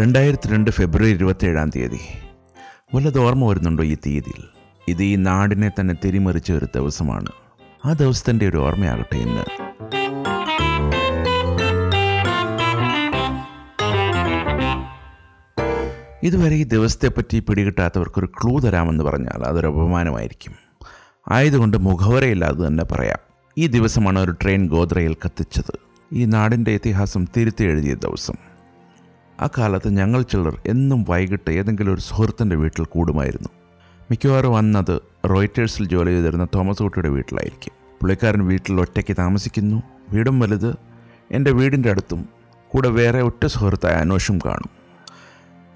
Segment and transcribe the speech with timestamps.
[0.00, 2.00] രണ്ടായിരത്തി രണ്ട് ഫെബ്രുവരി ഇരുപത്തേഴാം തീയതി.
[2.94, 4.44] വല്ലത് ഓർമ്മ വരുന്നുണ്ടോ ഈ തീയതിയിൽ?
[4.88, 7.26] ഇത് ഈ നാടിനെ തന്നെ തിരിമറിച്ച ഒരു ദിവസമാണ്.
[7.84, 9.44] ആ ദിവസത്തിന്റെ ഒരു ഓർമ്മയാകട്ടെ ഇന്ന്.
[16.22, 20.54] ഇതുവരെ ഈ ദിവസത്തെപ്പറ്റി പിടികിട്ടാത്തവർക്കൊരു ക്ലൂ തരാമെന്ന് പറഞ്ഞാൽ അതൊരു അപമാനമായിരിക്കും.
[21.30, 23.18] ആയതുകൊണ്ട് മുഖവരയില്ലാതെ തന്നെ പറയാം.
[23.58, 25.78] ഈ ദിവസമാണ് ഒരു ട്രെയിൻ ഗോദ്രയിൽ കത്തിച്ചത്.
[26.12, 28.49] ഈ നാടിന്റെ ഇതിഹാസം തിരുത്തി എഴുതിയ ദിവസം.
[29.40, 33.48] ആ കാലത്ത് ഞങ്ങൾ ചിലർ എന്നും വൈകിട്ട് ഏതെങ്കിലും ഒരു സുഹൃത്തിന്റെ വീട്ടിൽ കൂടുമായിരുന്നു.
[34.10, 35.00] മിക്കവാറും വന്നത്
[35.30, 37.72] റോയിറ്റേഴ്സിൽ ജോലി ചെയ്തിരുന്ന തോമസ് കുട്ടിയുടെ വീട്ടിലായിരിക്കും.
[38.00, 39.82] പുള്ളിക്കാരൻ വീട്ടിൽ ഒറ്റയ്ക്ക് താമസിക്കുന്നു.
[40.12, 40.76] വീടും വലുത്.
[41.30, 42.28] എന്റെ വീടിന്റെ അടുത്തും
[42.68, 44.70] കൂടെ വേറെ ഒറ്റ സുഹൃത്തായ അനോഷും കാണും.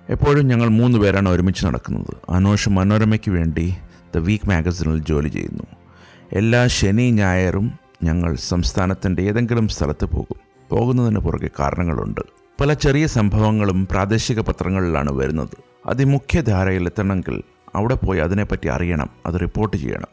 [0.08, 2.32] എപ്പോഴും ഞങ്ങൾ മൂന്ന് പേരാണ് ഒരുമിച്ച് നടക്കുന്നത്.
[2.32, 3.76] അനോഷ് മനോരമയ്ക്ക് വേണ്ടി
[4.14, 5.64] ദ വീക്ക് മാഗസിനിൽ ജോലി ചെയ്യുന്നു.
[6.32, 7.72] എല്ലാ ശനി ഞായറും
[8.02, 10.68] ഞങ്ങൾ സംസ്ഥാനത്തിന്റെ ഏതെങ്കിലും സ്ഥലത്ത് പോകും.
[10.70, 12.43] പോകുന്നതിന് പുറകെ കാരണങ്ങളുണ്ട്.
[12.60, 15.56] പല ചെറിയ സംഭവങ്ങളും പ്രാദേശിക പത്രങ്ങളിലാണ് വരുന്നത്.
[15.86, 17.42] അതിമുഖ്യധാരയിൽ എത്തണമെങ്കിൽ
[17.74, 20.06] അവിടെ പോയി അതിനെപ്പറ്റി അറിയണം അത് റിപ്പോർട്ട് ചെയ്യണം.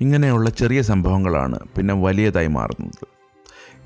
[0.00, 3.06] ഇങ്ങനെയുള്ള ചെറിയ സംഭവങ്ങളാണ് പിന്നെ വലിയതായി മാറുന്നത്.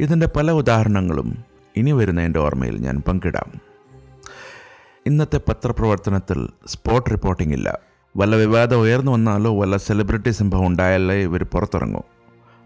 [0.00, 1.44] ഇതിന്റെ പല ഉദാഹരണങ്ങളും
[1.76, 3.60] ഇനി വരുന്ന എന്റെ ഓർമ്മയിൽ ഞാൻ പങ്കിടാം.
[5.06, 7.78] ഇന്നത്തെ പത്രപ്രവർത്തനത്തിൽ സ്പോട്ട് റിപ്പോർട്ടിംഗ് ഇല്ല.
[8.16, 12.02] വല്ല വിവാദം ഉയർന്നു വന്നാലോ വല്ല സെലിബ്രിറ്റി സംഭവം ഉണ്ടായാലേ ഇവർ പുറത്തിറങ്ങൂ.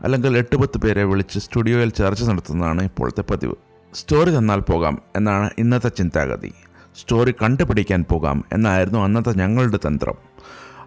[0.02, 3.73] അല്ലെങ്കിൽ എട്ട് പത്ത് പേരെ വിളിച്ച് സ്റ്റുഡിയോയിൽ ചർച്ച നടത്തുന്നതാണ് ഇപ്പോഴത്തെ പതിവ്.
[3.95, 6.53] സ്റ്റോറി തന്നാൽ പോകാം എന്നാണ് ഇന്നത്തെ ചിന്താഗതി.
[7.00, 10.14] സ്റ്റോറി കണ്ടുപിടിക്കാൻ പോകാം എന്നായിരുന്നു അന്നത്തെ ഞങ്ങളുടെ തന്ത്രം.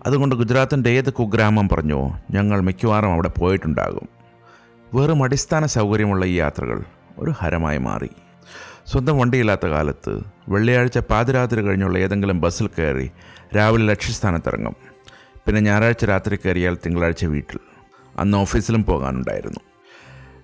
[0.06, 4.10] അതുകൊണ്ട് ഗുജറാത്തിന്റെ ഏത് കുഗ്രാമം പറഞ്ഞോ ഞങ്ങൾ മിക്കവാറും അവിടെ പോയിട്ടുണ്ടാകും.
[4.94, 6.84] വെറും അടിസ്ഥാന സൗകര്യമുള്ള ഈ യാത്രകൾ
[7.18, 8.10] ഒരു ഹരമായി മാറി.
[8.88, 13.12] സ്വന്തം വണ്ടിയില്ലാത്ത കാലത്ത് വെള്ളിയാഴ്ച പാതിരാത്രി കഴിഞ്ഞുള്ള ഏതെങ്കിലും ബസ്സിൽ കയറി
[13.58, 14.76] രാവിലെ ലക്ഷ്യസ്ഥാനത്തിറങ്ങും.
[15.46, 17.60] പിന്നെ ഞായറാഴ്ച രാത്രി കയറിയാൽ തിങ്കളാഴ്ച വീട്ടിൽ.
[18.20, 19.60] അന്ന് ഓഫീസിലും പോകാനുണ്ടായിരുന്നു.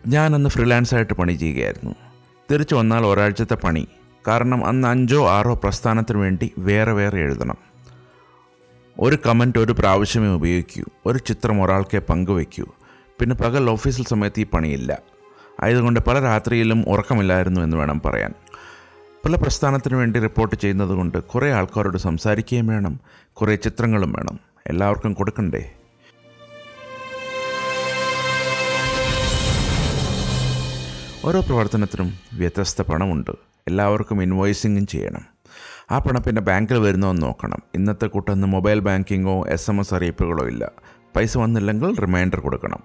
[0.07, 1.95] ഞാൻ അന്ന് ഫ്രീലാൻസായിട്ട് പണി ചെയ്യുകയായിരുന്നു.
[2.51, 3.87] തിരിച്ചു വന്നാൽ ഒരാഴ്ചത്തെ പണി.
[4.27, 7.57] കാരണം അന്ന് അഞ്ചോ ആറോ പ്രസ്ഥാനത്തിന് വേണ്ടി വേറെ വേറെ എഴുതണം.
[8.99, 10.83] ഒരു കമന്റ് ഒരു പ്രാവശ്യമേ ഉപയോഗിക്കൂ.
[11.05, 12.65] ഒരു ചിത്രം ഒരാൾക്കെ പങ്കുവയ്ക്കൂ.
[13.19, 14.99] പിന്നെ പകൽ ഓഫീസിൽ സമയത്ത് ഈ പണിയില്ല.
[15.61, 18.33] ആയതുകൊണ്ട് പല രാത്രിയിലും ഉറക്കമില്ലായിരുന്നു എന്ന് വേണം പറയാൻ.
[19.25, 22.99] പല പ്രസ്ഥാനത്തിന് വേണ്ടി റിപ്പോർട്ട് ചെയ്യുന്നത് കൊണ്ട് കുറേ ആൾക്കാരോട് സംസാരിക്കുകയും വേണം.
[23.33, 24.39] കുറേ ചിത്രങ്ങളും വേണം.
[24.67, 25.75] എല്ലാവർക്കും കൊടുക്കണ്ടേ?
[31.25, 33.31] ഓരോ പ്രവർത്തനത്തിനും വ്യത്യസ്ത പണമുണ്ട്.
[33.67, 35.21] എല്ലാവർക്കും ഇൻവോയ്സിങ്ങും ചെയ്യണം.
[35.91, 37.57] ആ പണം പിന്നെ ബാങ്കിൽ വരുന്നോ നോക്കണം.
[37.75, 40.71] ഇന്നത്തെ കൂട്ടൊന്ന് മൊബൈൽ ബാങ്കിങ്ങോ എസ് എം എസ് അറിയിപ്പുകളോ ഇല്ല.
[41.15, 42.79] പൈസ വന്നില്ലെങ്കിൽ റിമൈൻഡർ കൊടുക്കണം.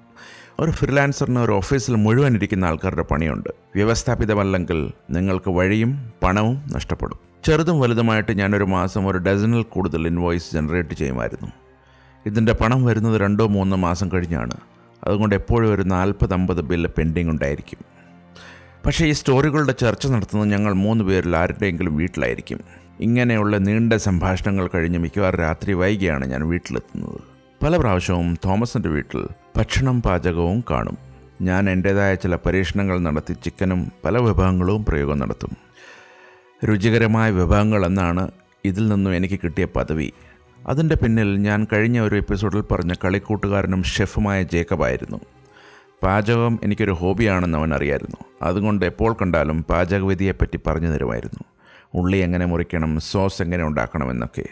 [0.61, 3.49] ഒരു ഫ്രീലാൻസറിന് ഒരു ഓഫീസിൽ മുഴുവൻ ഇരിക്കുന്ന ആൾക്കാരുടെ പണിയുണ്ട്.
[3.75, 7.19] വ്യവസ്ഥാപിതമല്ലെങ്കിൽ നിങ്ങൾക്ക് വഴിയും പണവും നഷ്ടപ്പെടും.
[7.45, 11.49] ചെറുതും വലുതുമായിട്ട് ഞാനൊരു മാസം ഒരു ഡസനിൽ കൂടുതൽ ഇൻവോയ്സ് ജനറേറ്റ് ചെയ്യുമായിരുന്നു.
[12.27, 14.57] ഇതിന്റെ പണം വരുന്നത് രണ്ടോ മൂന്നോ മാസം കഴിഞ്ഞാണ്.
[15.05, 17.98] അതുകൊണ്ട് എപ്പോഴും ഒരു നാൽപ്പത് അമ്പത് ബില്ല് പെൻഡിങ് ഉണ്ടായിരിക്കും.
[18.87, 22.61] പക്ഷേ ഈ സ്റ്റോറികളുടെ ചർച്ച നടത്തുന്നത് ഞങ്ങൾ മൂന്ന് പേരിൽ ആരുടെയെങ്കിലും വീട്ടിലായിരിക്കും.
[23.01, 27.21] ഇങ്ങനെയുള്ള നീണ്ട സംഭാഷണങ്ങൾ കഴിഞ്ഞ് മിക്കവാറും രാത്രി വൈകിയാണ് ഞാൻ വീട്ടിലെത്തുന്നത്.
[27.65, 30.99] പല പ്രാവശ്യവും തോമസിന്റെ വീട്ടിൽ ഭക്ഷണം പാചകവും കാണും.
[31.43, 35.57] ഞാൻ എന്റേതായ ചില പരീക്ഷണങ്ങൾ നടത്തി ചിക്കനും പല വിഭവങ്ങളും പ്രയോഗം നടത്തും.
[36.65, 38.31] രുചികരമായ വിഭവങ്ങൾ എന്നാണ്
[38.65, 40.13] ഇതിൽ നിന്നും എനിക്ക് കിട്ടിയ പദവി.
[40.69, 45.21] അതിന്റെ പിന്നിൽ ഞാൻ കഴിഞ്ഞ ഒരു എപ്പിസോഡിൽ പറഞ്ഞ കളിക്കൂട്ടുകാരനും ഷെഫുമായ ജേക്കബായിരുന്നു.
[46.03, 48.17] പാചകം എനിക്കൊരു ഹോബിയാണെന്ന് അവൻ അറിയായിരുന്നു.
[48.43, 51.45] അതുകൊണ്ട് എപ്പോൾ കണ്ടാലും പാചകവിധിയെപ്പറ്റി പറഞ്ഞു തരുമായിരുന്നു.
[51.95, 54.45] ഉള്ളി എങ്ങനെ മുറിക്കണം സോസ് എങ്ങനെ ഉണ്ടാക്കണമെന്നൊക്കെ.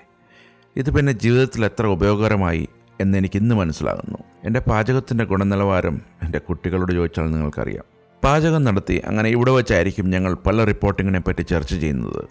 [0.76, 2.68] ഇത് പിന്നെ ജീവിതത്തിൽ എത്ര ഉപയോഗകരമായി
[3.00, 4.18] എന്ന് ഇന്ന് മനസ്സിലാകുന്നു.
[4.44, 7.84] എന്റെ പാചകത്തിന്റെ ഗുണനിലവാരം എന്റെ കുട്ടികളോട് ചോദിച്ചാൽ നിങ്ങൾക്കറിയാം.
[8.24, 12.24] പാചകം നടത്തി അങ്ങനെ ഇവിടെ വെച്ചായിരിക്കും ഞങ്ങൾ പല റിപ്പോർട്ടിങ്ങിനെ പറ്റി ചർച്ച ചെയ്യുന്നത്.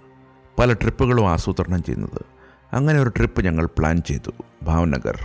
[0.59, 2.25] പല ട്രിപ്പുകളും ആസൂത്രണം ചെയ്യുന്നത്.
[2.73, 4.31] അങ്ങനെ ഒരു ട്രിപ്പ് ഞങ്ങൾ പ്ലാൻ ചെയ്തു.
[4.63, 5.19] ഭാവ്നഗർ.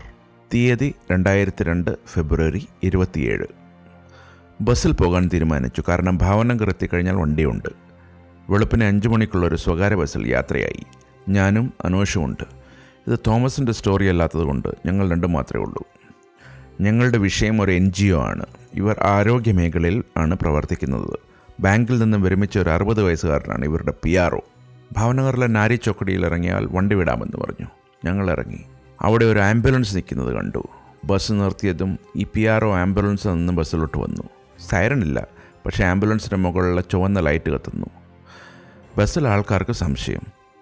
[0.55, 3.60] തീയതി രണ്ടായിരത്തി രണ്ട് ഫെബ്രുവരി ഇരുപത്തിയേഴ്.
[4.61, 5.83] ബസ്സിൽ പോകാൻ തീരുമാനിച്ചു.
[5.89, 7.69] കാരണം ഭാവനഗർ എത്തിക്കഴിഞ്ഞാൽ വണ്ടിയുണ്ട്.
[8.51, 10.85] വെളുപ്പിന് അഞ്ചു മണിക്കുള്ള ഒരു സ്വകാര്യ ബസ്സിൽ യാത്രയായി.
[11.29, 12.45] ഞാനും അനോഷുമുണ്ട്
[13.11, 15.85] ഇത് തോമസിന്റെ സ്റ്റോറി അല്ലാത്തതുകൊണ്ട് ഞങ്ങൾ രണ്ടും മാത്രമേ ഉള്ളൂ.
[16.81, 18.47] ഞങ്ങളുടെ വിഷയം ഒരു എൻ ജി ഒ ആണ്.
[18.75, 21.19] ഇവർ ആരോഗ്യ മേഖലയിൽ ആണ് പ്രവർത്തിക്കുന്നത്.
[21.61, 24.41] ബാങ്കിൽ നിന്നും വിരമിച്ച ഒരു അറുപത് വയസ്സുകാരനാണ് ഇവരുടെ പി ആർ ഒ.
[24.93, 27.67] ഭാവനഗറിലെ നാരി ചോക്കടിയിൽ ഇറങ്ങിയാൽ വണ്ടി വിടാമെന്ന് പറഞ്ഞു.
[28.05, 28.61] ഞങ്ങൾ ഇറങ്ങി.
[29.01, 30.69] അവിടെ ഒരു ആംബുലൻസ് നിൽക്കുന്നത് കണ്ടു.
[31.05, 34.23] ബസ് നിർത്തിയതും ഈ പി ആർ ഒ ആംബുലൻസ് നിന്ന് ബസ്സിലോട്ട് വന്നു.
[34.69, 35.27] സൈറൺ ഇല്ല
[35.67, 37.87] പക്ഷേ ആംബുലൻസിന്റെ മുകളിലുള്ള ചുവന്ന ലൈറ്റ് കത്തുന്നു.
[38.99, 40.21] ബസ്സിൽ ആൾക്കാർക്ക് സംശയം.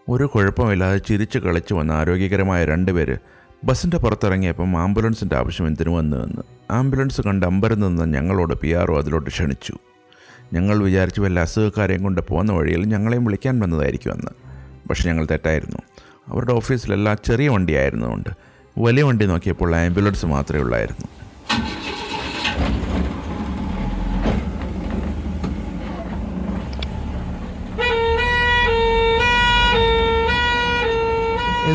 [0.08, 3.18] ഒരു കുഴപ്പമില്ലാതെ ചിരിച്ച് കളിച്ചു വന്ന ആരോഗ്യകരമായ രണ്ടുപേര്
[3.64, 6.42] ബസ്സിന്റെ പുറത്തിറങ്ങിയപ്പം ആംബുലൻസിന്റെ ആവശ്യം എന്തിനു വന്നു എന്ന്.
[6.70, 9.74] ആംബുലൻസ് കണ്ട് അമ്പരം നിന്ന് ഞങ്ങളോട് പി ആർ അതിലോട്ട് ക്ഷണിച്ചു.
[10.52, 14.30] ഞങ്ങൾ വിചാരിച്ചു വല്ല അസുഖക്കാരെയും കൊണ്ട് പോകുന്ന വഴിയിൽ ഞങ്ങളെയും വിളിക്കാൻ വന്നതായിരിക്കും അന്ന്.
[14.88, 15.78] പക്ഷെ ഞങ്ങൾ തെറ്റായിരുന്നു.
[16.28, 18.28] അവരുടെ ഓഫീസിലെല്ലാം ചെറിയ വണ്ടിയായിരുന്നതുകൊണ്ട്
[18.78, 21.17] വലിയ വണ്ടി നോക്കിയപ്പോൾ ആംബുലൻസ് മാത്രമേ ഉള്ളായിരുന്നു.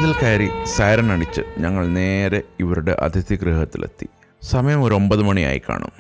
[0.04, 4.08] ഇതിൽ കയറി സൈറൺ അടിച്ച് ഞങ്ങൾ നേരെ ഇവരുടെ അതിഥി ഗൃഹത്തിലെത്തി
[4.42, 5.92] സമയം ഒരു ഒമ്പത് മണിയായി കാണും.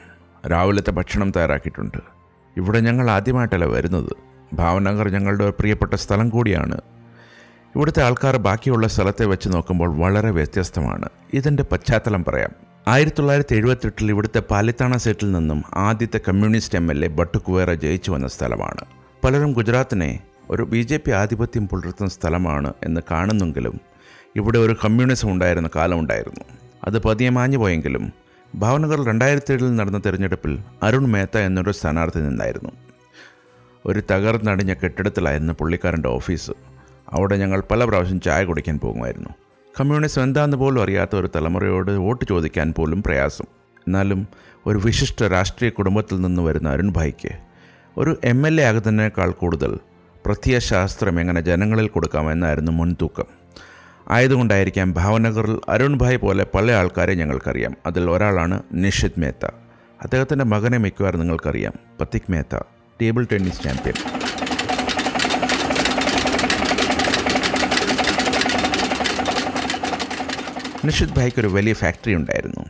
[0.50, 1.97] രാവിലത്തെ ഭക്ഷണം തയ്യാറാക്കിയിട്ടുണ്ട്.
[2.57, 4.11] ഇവിടെ ഞങ്ങൾ ആദ്യമായിട്ടല്ല വരുന്നത്.
[4.53, 6.77] ഭാവനഗർ ഞങ്ങളുടെ പ്രിയപ്പെട്ട സ്ഥലം കൂടിയാണ്.
[7.75, 11.09] ഇവിടുത്തെ ആൾക്കാർ ബാക്കിയുള്ള സ്ഥലത്തെ വെച്ച് നോക്കുമ്പോൾ വളരെ വ്യത്യസ്തമാണ്.
[11.33, 12.50] ഇതിന്റെ പശ്ചാത്തലം പറയാം.
[12.88, 18.27] ആയിരത്തി തൊള്ളായിരത്തി എഴുപത്തെട്ടിൽ ഇവിടുത്തെ പാലിത്താണ സീറ്റിൽ നിന്നും ആദ്യത്തെ കമ്മ്യൂണിസ്റ്റ് എം എൽ എ ബട്ടുകുവേറ ജയിച്ചു വന്ന
[18.27, 18.85] സ്ഥലമാണ്.
[19.23, 20.19] പലരും ഗുജറാത്തിനെ
[20.50, 23.93] ഒരു ബി ജെ പി ആധിപത്യം പുലർത്തുന്ന സ്ഥലമാണ് എന്ന് കാണുന്നെങ്കിലും
[24.35, 26.44] ഇവിടെ ഒരു കമ്മ്യൂണിസം ഉണ്ടായിരുന്ന കാലമുണ്ടായിരുന്നു.
[26.83, 28.13] അത് പതിയെ മാഞ്ഞു പോയെങ്കിലും
[28.56, 32.69] ഭാവനഗർ രണ്ടായിരത്തി ഏഴിൽ നടന്ന തിരഞ്ഞെടുപ്പിൽ അരുൺ മേത്ത എന്നൊരു സ്ഥാനാർത്ഥി നിന്നായിരുന്നു.
[33.85, 36.51] ഒരു തകർന്നടിഞ്ഞ കെട്ടിടത്തിലായിരുന്നു പുള്ളിക്കാരന്റെ ഓഫീസ്.
[37.13, 39.30] അവിടെ ഞങ്ങൾ പല പ്രാവശ്യം ചായ കുടിക്കാൻ പോകുമായിരുന്നു.
[39.80, 43.45] കമ്മ്യൂണിസം എന്താണെന്ന് പോലും അറിയാത്ത ഒരു തലമുറയോട് വോട്ട് ചോദിക്കാൻ പോലും പ്രയാസം.
[43.88, 44.27] എന്നാലും
[44.65, 47.31] ഒരു വിശിഷ്ട രാഷ്ട്രീയ കുടുംബത്തിൽ നിന്ന് വരുന്ന അരുൺ ഭായിക്ക്
[47.97, 49.79] ഒരു എം എൽ എ ആകുന്നതിനേക്കാൾ കൂടുതൽ
[50.25, 53.43] പ്രത്യയശാസ്ത്രം എങ്ങനെ ജനങ്ങളിൽ കൊടുക്കാമെന്നായിരുന്നു മുൻതൂക്കം.
[54.09, 57.75] ആയതുകൊണ്ടായിരിക്കാം ഭാവനഗറിൽ അരുൺ ഭായ് പോലെ പല ആൾക്കാരെ ഞങ്ങൾക്കറിയാം.
[57.85, 59.45] അതിൽ ഒരാളാണ് നിഷിത് മേത്ത.
[60.01, 61.73] അദ്ദേഹത്തിന്റെ മകനെ മിക്കവാറും നിങ്ങൾക്കറിയാം.
[62.01, 62.59] Pathik Mehta
[63.01, 63.94] table tennis champion.
[70.85, 72.65] Nishit ഭായ്ക്ക് ഒരു വലിയ ഫാക്ടറി ഉണ്ടായിരുന്നു.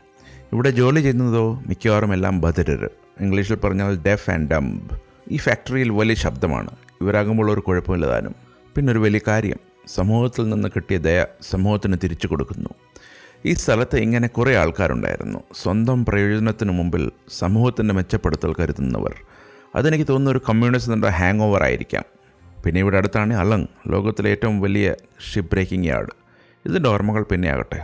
[0.54, 2.90] ഇവിടെ ജോലി ചെയ്യുന്നതോ മിക്കവാറും എല്ലാം ബദരർ.
[3.22, 4.98] ഇംഗ്ലീഷിൽ പറഞ്ഞാൽ ഡെഫ് ആൻഡ് ഡംബ്.
[5.32, 6.70] ഈ ഫാക്ടറിയിൽ വലിയ ശബ്ദമാണ്.
[7.02, 8.36] ഇവരാകുമ്പോൾ ഒരു കുഴപ്പമില്ല താനും.
[8.76, 9.73] പിന്നെ ഒരു വലിയ കാര്യം.
[9.88, 12.70] സമൂഹത്തിൽ നിന്ന് കിട്ടിയ ദയ സമൂഹത്തിന് തിരിച്ചു കൊടുക്കുന്നു.
[13.46, 15.40] ഈ സ്ഥലത്ത് ഇങ്ങനെ കുറേ ആൾക്കാരുണ്ടായിരുന്നു.
[15.62, 19.16] സ്വന്തം പ്രയോജനത്തിന് മുമ്പിൽ സമൂഹത്തിന്റെ മെച്ചപ്പെടുത്തൽ കരുതുന്നവർ.
[19.76, 22.04] അതെനിക്ക് തോന്നുന്ന ഒരു കമ്മ്യൂണിസത്തിന്റെ ഹാങ് ഓവർ ആയിരിക്കാം.
[22.66, 24.96] പിന്നെ ഇവിടെ അടുത്താണ് അലങ് ലോകത്തിലെ ഏറ്റവും വലിയ
[25.34, 26.10] ഷിപ്പ് ബ്രേക്കിംഗ് യാർഡ്
[26.66, 27.84] ഇതിന്റെ ഓർമ്മകൾ പിന്നെ ആകട്ടെ.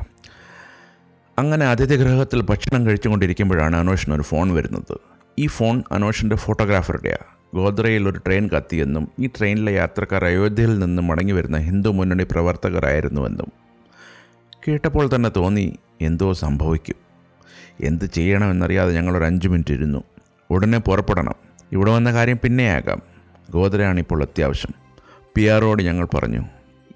[1.39, 4.97] അങ്ങനെ അതിഥിഗ്രഹത്തിൽ ഭക്ഷണം കഴിച്ചുകൊണ്ടിരിക്കുമ്പോഴാണ് അനോഷിന് ഒരു ഫോൺ വരുന്നത്.
[5.39, 11.57] ഈ ഫോൺ അനോഷിന്റെ ഫോട്ടോഗ്രാഫറുടെയാണ് ഗോദ്രയിൽ ഒരു ട്രെയിൻ കത്തിയെന്നും ഈ ട്രെയിനിലെ യാത്രക്കാർ അയോധ്യയിൽ നിന്ന് മടങ്ങി വരുന്ന
[11.57, 13.47] ഹിന്ദു മുന്നണി പ്രവർത്തകരായിരുന്നുവെന്നും.
[14.67, 16.95] കേട്ടപ്പോൾ തന്നെ തോന്നി എന്തോ സംഭവിക്കും.
[17.81, 20.03] എന്ത് ചെയ്യണമെന്നറിയാതെ ഞങ്ങളൊരു അഞ്ച് മിനിറ്റ് ഇരുന്നു.
[20.49, 21.35] ഉടനെ പുറപ്പെടണം.
[21.71, 23.01] ഇവിടെ വന്ന കാര്യം പിന്നെയാകാം.
[23.51, 24.73] ഗോദ്രയാണ് ഇപ്പോൾ അത്യാവശ്യം.
[25.35, 26.41] പി ആറോട് ഞങ്ങൾ പറഞ്ഞു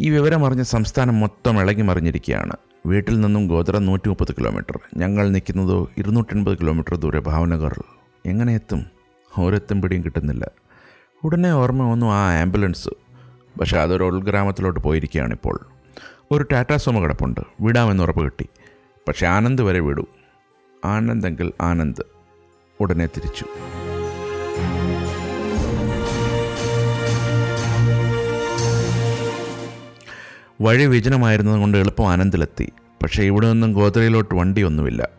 [0.02, 2.54] ഈ വിവരം അറിഞ്ഞ സംസ്ഥാനം മൊത്തം ഇളകി മറിഞ്ഞിരിക്കുകയാണ്.
[2.86, 7.84] വീട്ടിൽ നിന്നും ഗോദ്ര നൂറ്റി മുപ്പത് കിലോമീറ്റർ ഞങ്ങൾ നിൽക്കുന്നതോ ഇരുന്നൂറ്റൻപത് കിലോമീറ്റർ ദൂരെ ഭാവനഗറിൽ.
[8.26, 9.03] എങ്ങനെ എത്തും?
[9.38, 10.52] ഒരെത്തും പിടിയും കിട്ടുന്നില്ല.
[11.24, 12.90] ഉടനെ ഓർമ്മ വന്നു ആ ആംബുലൻസ്.
[13.60, 15.68] പക്ഷേ അതൊരു ഉൾഗ്രാമത്തിലോട്ട് പോയിരിക്കുകയാണിപ്പോൾ.
[16.32, 17.40] ഒരു ടാറ്റാ സോമ കിടപ്പുണ്ട്.
[17.62, 18.48] വിടാമെന്ന് ഉറപ്പ് കിട്ടി.
[19.08, 20.06] പക്ഷേ ആനന്ദ് വരെ വിടൂ.
[20.86, 22.04] ആനന്ദെങ്കിൽ ആനന്ദ്.
[22.80, 23.46] ഉടനെ തിരിച്ചു.
[30.62, 32.72] വഴി വിജനമായിരുന്നതുകൊണ്ട് എളുപ്പം ആനന്ദിലെത്തി.
[33.04, 35.10] പക്ഷേ ഇവിടെ നിന്നും ഗോത്രയിലോട്ട് വണ്ടിയൊന്നുമില്ല.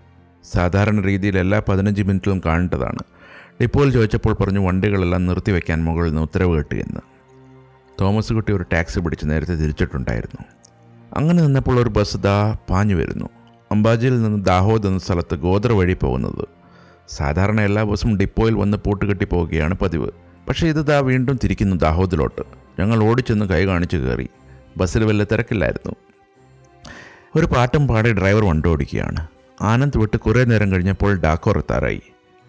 [0.52, 3.13] സാധാരണ രീതിയിൽ എല്ലാ പതിനഞ്ച് മിനിറ്റിലും കാണേണ്ടതാണ്.
[3.62, 7.00] ഡിപ്പോയിൽ ചോദിച്ചപ്പോൾ പറഞ്ഞു വണ്ടികളെല്ലാം നിർത്തിവെക്കാൻ മുകളിൽ നിന്ന് ഉത്തരവ് കിട്ടിയെന്ന്
[8.00, 10.44] തോമസ് കുട്ടി ഒരു ടാക്സി പിടിച്ച് നേരത്തെ തിരിച്ചിട്ടുണ്ടായിരുന്നു.
[11.14, 13.28] അങ്ങനെ നിന്നപ്പോൾ ഒരു ബസ് ദാ പാഞ്ഞു വരുന്നു.
[13.72, 16.48] അംബാജിയിൽ നിന്ന് ദാഹോദ് എന്ന സ്ഥലത്ത് ഗോത്ര വഴി പോകുന്നത്.
[17.08, 20.10] സാധാരണ എല്ലാ ബസ്സും ഡിപ്പോയിൽ വന്ന് പൂട്ടുകെട്ടി പോവുകയാണ് പതിവ്.
[20.48, 22.42] പക്ഷേ ഇത് ദാ വീണ്ടും തിരിക്കുന്നു ദാഹോദിലോട്ട്.
[22.80, 24.28] ഞങ്ങൾ ഓടിച്ചെന്ന് കൈ കാണിച്ചു കയറി.
[24.76, 25.92] ബസ്സിൽ വല്ല തിരക്കില്ലായിരുന്നു.
[27.36, 29.26] ഒരു പാട്ടും പാടി ഡ്രൈവർ വണ്ടി ഓടിക്കുകയാണ്
[29.62, 32.02] ആനന്ദ് വിട്ട് കുറേ നേരം കഴിഞ്ഞപ്പോൾ ഡാക്കോർ എത്താറായി.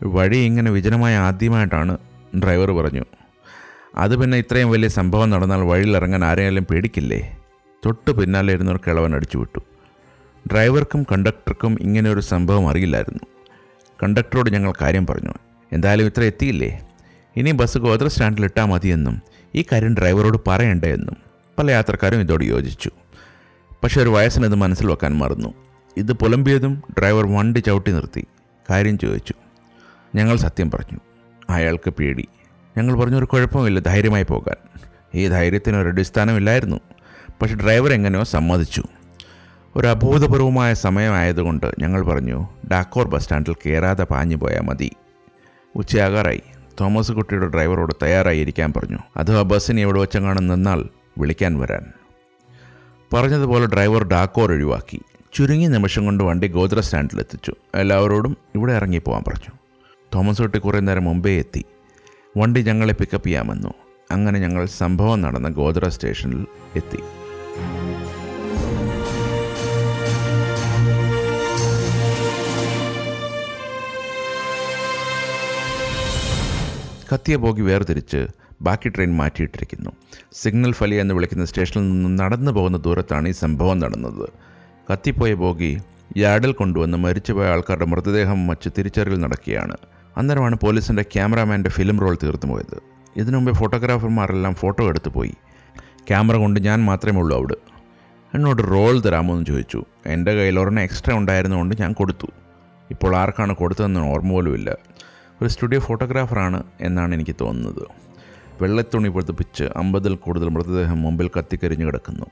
[0.07, 1.97] വഴി ഇങ്ങനെ വിജനമായ ആദ്യമായിട്ടാണ്
[2.43, 3.03] ഡ്രൈവർ പറഞ്ഞു.
[3.95, 7.37] അത് പിന്നെ ഇത്രയും വലിയ സംഭവം നടന്നാൽ വഴിയിലിറങ്ങാൻ ആരെയാലും പേടിക്കില്ലേ?
[7.85, 9.59] തൊട്ട് പിന്നാലെ ഇരുന്നൊരു കിളവൻ അടിച്ചു വിട്ടു.
[10.51, 13.23] ഡ്രൈവർക്കും കണ്ടക്ടർക്കും ഇങ്ങനെ ഒരു സംഭവം അറിയില്ലായിരുന്നു.
[14.03, 15.33] കണ്ടക്ടറോട് ഞങ്ങൾ കാര്യം പറഞ്ഞു.
[15.71, 16.87] എന്തായാലും ഇത്ര എത്തിയില്ലേ?
[17.35, 19.21] ഇനി ബസ് ഗോത്ര സ്റ്റാൻഡിൽ ഇട്ടാൽ മതിയെന്നും
[19.55, 21.17] ഈ കാര്യം ഡ്രൈവറോട് പറയണ്ടേ എന്നും
[21.59, 22.91] പല യാത്രക്കാരും ഇതോട് യോജിച്ചു.
[23.83, 25.53] പക്ഷേ ഒരു വയസ്സിനത് മനസ്സിൽ വെക്കാൻ മറന്നു.
[25.97, 28.25] ഇത് പുലമ്പിയതും ഡ്രൈവർ വണ്ടി ചവിട്ടി നിർത്തി.
[28.69, 29.33] കാര്യം ചോദിച്ചു.
[30.15, 30.99] ഞങ്ങൾ സത്യം പറഞ്ഞു.
[31.49, 32.27] അയാൾക്ക് പേടി.
[32.77, 34.55] ഞങ്ങൾ പറഞ്ഞു ഒരു കുഴപ്പമില്ല ധൈര്യമായി പോകാൻ.
[35.15, 36.79] ഈ ധൈര്യത്തിന് ഒരു അടിസ്ഥാനമില്ലായിരുന്നു.
[37.41, 38.83] പക്ഷേ ഡ്രൈവർ എങ്ങനെയോ സമ്മതിച്ചു.
[39.75, 44.91] ഒരു അഭൂതപൂർവമായ സമയമായതുകൊണ്ട് ഞങ്ങൾ പറഞ്ഞു ഡാക്കോർ ബസ് സ്റ്റാൻഡിൽ കയറാതെ പാഞ്ഞു പോയാൽ മതി.
[45.75, 46.41] ഉച്ചയാകാറായി.
[46.81, 51.93] തോമസ് കുട്ടിയുടെ ഡ്രൈവറോട് തയ്യാറായി ഇരിക്കാൻ പറഞ്ഞു അഥവാ ബസ്സിന് എവിടെ വെച്ചെങ്ങാനും നിന്നാൽ വിളിക്കാൻ വരാൻ.
[53.13, 55.01] പറഞ്ഞതുപോലെ ഡ്രൈവർ ഡാക്കോർ ഒഴിവാക്കി.
[55.33, 57.53] ചുരുങ്ങിയ നിമിഷം കൊണ്ട് വണ്ടി ഗോത്ര സ്റ്റാൻഡിലെത്തിച്ചു.
[57.75, 59.64] എല്ലാവരോടും ഇവിടെ ഇറങ്ങിപ്പോവാൻ പറഞ്ഞു.
[60.13, 61.65] തോമസ് കുട്ടി കുറേ നേരം മുമ്പേ എത്തി.
[62.37, 63.73] വണ്ടി ഞങ്ങളെ പിക്കപ്പ് ചെയ്യാമെന്നു.
[64.11, 66.45] അങ്ങനെ ഞങ്ങൾ സംഭവം നടന്ന ഗോദ്ര സ്റ്റേഷനിൽ
[66.75, 66.97] എത്തി.
[77.13, 78.27] കത്തിയ ബോഗി വേർതിരിച്ച്
[78.61, 79.91] ബാക്കി ട്രെയിൻ മാറ്റിയിട്ടിരിക്കുന്നു.
[80.33, 84.29] സിഗ്നൽ ഫലി എന്ന് വിളിക്കുന്ന സ്റ്റേഷനിൽ നിന്ന് നടന്നു പോകുന്ന ദൂരത്താണ് ഈ സംഭവം നടന്നത്.
[84.91, 85.77] കത്തിപ്പോയ ബോഗി
[86.17, 89.77] യാർഡിൽ കൊണ്ടുവന്ന് മരിച്ചുപോയ ആൾക്കാരുടെ മൃതദേഹം വച്ച് തിരിച്ചറിയൽ നടക്കുകയാണ്.
[90.17, 92.81] അന്നേരമാണ് പോലീസിന്റെ ക്യാമറാമാന്റെ ഫിലിം റോൾ തീർന്നു പോയത്.
[93.17, 95.33] ഇതിനു മുമ്പേ ഫോട്ടോഗ്രാഫർമാരെല്ലാം ഫോട്ടോ എടുത്തു പോയി.
[96.07, 97.55] ക്യാമറ കൊണ്ട് ഞാൻ മാത്രമേ ഉള്ളൂ അവിടെ.
[98.35, 99.83] എന്നോട് റോൾ തരാമോ എന്ന് ചോദിച്ചു.
[100.05, 102.27] എന്റെ കയ്യിൽ ഒരെണ്ണം എക്സ്ട്രാ ഉണ്ടായിരുന്നതുകൊണ്ട് ഞാൻ കൊടുത്തു.
[102.91, 104.75] ഇപ്പോൾ ആർക്കാണ് കൊടുത്തതെന്ന് ഓർമ്മ പോലുമില്ല
[105.41, 107.87] ഒരു സ്റ്റുഡിയോ ഫോട്ടോഗ്രാഫറാണ് എന്നാണ് എനിക്ക് തോന്നുന്നത്.
[108.61, 112.25] വെള്ളത്തുണി പൊതുപ്പിച്ച് അമ്പതിൽ കൂടുതൽ മൃതദേഹം മുമ്പിൽ കത്തിക്കരിഞ്ഞു കിടക്കുന്നു.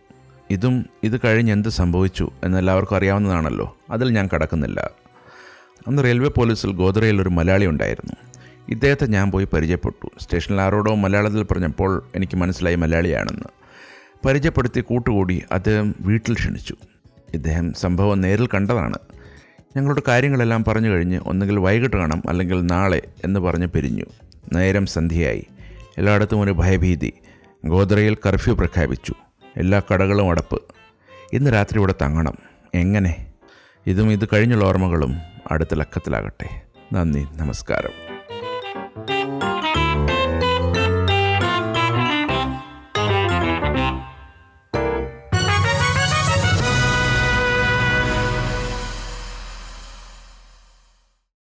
[0.52, 3.78] ഇതും ഇത് കഴിഞ്ഞ് എന്ത് സംഭവിച്ചു എന്നെല്ലാവർക്കും അറിയാവുന്നതാണല്ലോ.
[3.90, 5.03] അതിൽ ഞാൻ കടക്കുന്നില്ല.
[5.88, 8.14] അന്ന് റെയിൽവേ പോലീസിൽ ഗോദ്രയിൽ ഒരു മലയാളി ഉണ്ടായിരുന്നു.
[8.70, 10.10] ഇദ്ദേഹത്തെ ഞാൻ പോയി പരിചയപ്പെട്ടു.
[10.20, 13.44] സ്റ്റേഷനിൽ ആരോടോ മലയാളത്തിൽ പറഞ്ഞപ്പോൾ എനിക്ക് മനസ്സിലായി മലയാളിയാണെന്ന്.
[14.28, 16.76] പരിചയപ്പെടുത്തി കൂട്ടുകൂടി അദ്ദേഹം വീട്ടിൽ ക്ഷണിച്ചു.
[17.34, 18.96] ഇദ്ദേഹം സംഭവം നേരിൽ കണ്ടതാണ്.
[19.78, 24.06] ഞങ്ങളുടെ കാര്യങ്ങളെല്ലാം പറഞ്ഞു കഴിഞ്ഞ് ഒന്നുകിൽ വൈകിട്ട് കാണാം അല്ലെങ്കിൽ നാളെ എന്ന് പറഞ്ഞ് പിരിഞ്ഞു.
[24.54, 25.48] നേരം സന്ധ്യയായി.
[25.98, 27.14] എല്ലായിടത്തും ഒരു ഭയഭീതി.
[27.66, 29.14] ഗോദ്രയിൽ കർഫ്യൂ പ്രഖ്യാപിച്ചു.
[29.58, 30.62] എല്ലാ കടകളും അടപ്പ്.
[31.34, 32.34] ഇന്ന് രാത്രി ഇവിടെ തങ്ങണം.
[32.74, 33.33] എങ്ങനെ?
[33.88, 35.16] ഇതും ഇത് കഴിഞ്ഞുള്ള ഓർമ്മകളും
[35.52, 36.62] അടുത്ത ലക്കത്തിലാകട്ടെ.
[36.94, 38.13] നന്ദി നമസ്കാരം.